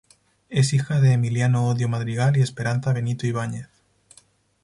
[0.49, 3.67] Es hija de Emiliano Odio Madrigal y Esperanza Benito Ibañez.